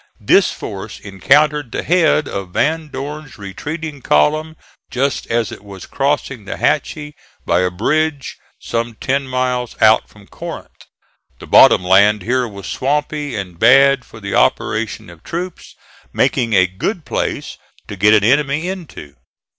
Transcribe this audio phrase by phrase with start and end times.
[0.19, 4.57] This force encountered the head of Van Dorn's retreating column
[4.89, 7.13] just as it was crossing the Hatchie
[7.45, 10.87] by a bridge some ten miles out from Corinth.
[11.37, 15.75] The bottom land here was swampy and bad for the operations of troops,
[16.11, 19.15] making a good place to get an enemy into.